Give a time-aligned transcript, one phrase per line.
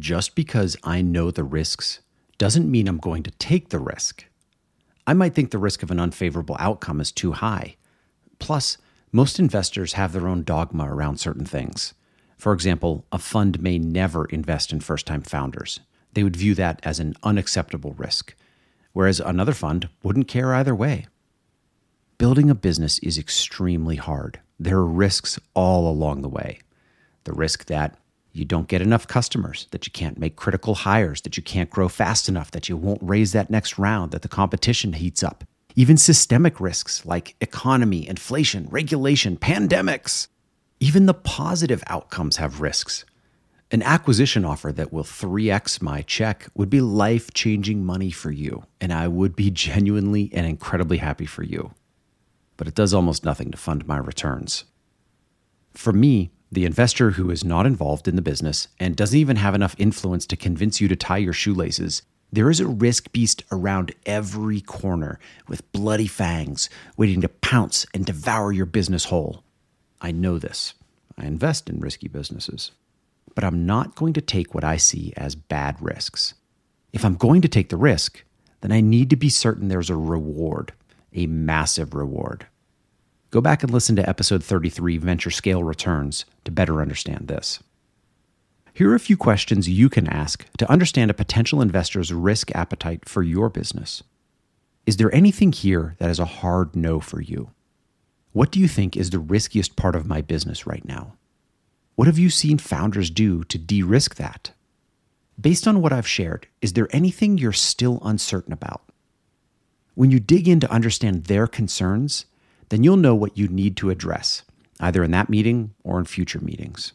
[0.00, 2.00] just because I know the risks
[2.38, 4.24] doesn't mean I'm going to take the risk.
[5.06, 7.76] I might think the risk of an unfavorable outcome is too high.
[8.38, 8.78] Plus,
[9.12, 11.94] most investors have their own dogma around certain things.
[12.36, 15.80] For example, a fund may never invest in first time founders.
[16.14, 18.34] They would view that as an unacceptable risk,
[18.92, 21.06] whereas another fund wouldn't care either way.
[22.18, 24.40] Building a business is extremely hard.
[24.58, 26.60] There are risks all along the way.
[27.24, 27.96] The risk that
[28.32, 31.88] you don't get enough customers, that you can't make critical hires, that you can't grow
[31.88, 35.44] fast enough, that you won't raise that next round, that the competition heats up.
[35.76, 40.28] Even systemic risks like economy, inflation, regulation, pandemics.
[40.80, 43.04] Even the positive outcomes have risks.
[43.72, 48.64] An acquisition offer that will 3x my check would be life changing money for you,
[48.80, 51.72] and I would be genuinely and incredibly happy for you.
[52.56, 54.64] But it does almost nothing to fund my returns.
[55.72, 59.54] For me, the investor who is not involved in the business and doesn't even have
[59.54, 63.94] enough influence to convince you to tie your shoelaces, there is a risk beast around
[64.06, 69.44] every corner with bloody fangs waiting to pounce and devour your business whole.
[70.00, 70.74] I know this.
[71.16, 72.72] I invest in risky businesses.
[73.34, 76.34] But I'm not going to take what I see as bad risks.
[76.92, 78.24] If I'm going to take the risk,
[78.60, 80.72] then I need to be certain there's a reward,
[81.14, 82.46] a massive reward.
[83.30, 87.60] Go back and listen to episode 33, Venture Scale Returns, to better understand this.
[88.74, 93.08] Here are a few questions you can ask to understand a potential investor's risk appetite
[93.08, 94.02] for your business.
[94.84, 97.50] Is there anything here that is a hard no for you?
[98.32, 101.12] What do you think is the riskiest part of my business right now?
[101.94, 104.50] What have you seen founders do to de risk that?
[105.40, 108.82] Based on what I've shared, is there anything you're still uncertain about?
[109.94, 112.26] When you dig in to understand their concerns,
[112.70, 114.42] then you'll know what you need to address,
[114.80, 116.92] either in that meeting or in future meetings.